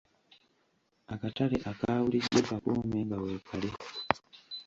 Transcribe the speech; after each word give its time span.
Akatale 1.13 1.57
aka 1.71 1.91
bulijjo 2.03 2.39
kakuume 2.49 2.99
nga 3.07 3.17
weekali. 3.23 3.69